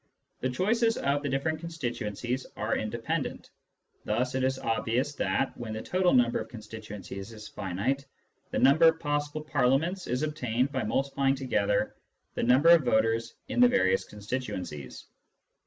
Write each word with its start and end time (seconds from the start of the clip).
The 0.39 0.49
choices 0.49 0.97
of 0.97 1.21
the 1.21 1.29
different 1.29 1.59
constituencies 1.59 2.47
are 2.57 2.75
independent; 2.75 3.51
thus 4.03 4.33
it 4.33 4.43
is 4.43 4.57
obvious 4.57 5.13
that, 5.13 5.55
when 5.55 5.73
the 5.73 5.83
total 5.83 6.11
number 6.11 6.39
of 6.39 6.49
constituencies 6.49 7.31
is 7.31 7.47
finite, 7.47 8.07
the 8.49 8.57
number 8.57 8.87
of 8.87 8.99
possible 8.99 9.43
Parliaments 9.43 10.07
is 10.07 10.23
obtained 10.23 10.71
by 10.71 10.81
multiplying 10.85 11.35
together 11.35 11.93
the 12.33 12.41
numbers 12.41 12.77
of 12.77 12.83
voters 12.83 13.35
in 13.47 13.59
the 13.59 13.67
various 13.67 14.03
constituencies. 14.03 15.05